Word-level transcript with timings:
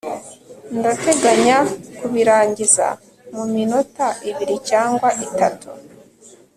ndateganya 0.77 1.57
kubirangiza 1.97 2.87
mu 3.35 3.43
minota 3.53 4.07
ibiri 4.29 4.55
cyangwa 4.69 5.07
itatu 5.25 5.67